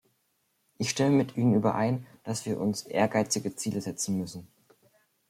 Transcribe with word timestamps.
Ich 0.79 0.89
stimme 0.89 1.11
mit 1.11 1.37
Ihnen 1.37 1.53
überein, 1.53 2.07
dass 2.23 2.47
wir 2.47 2.59
uns 2.59 2.87
ehrgeizige 2.87 3.55
Ziele 3.55 3.81
setzen 3.81 4.17
müssen. 4.17 4.47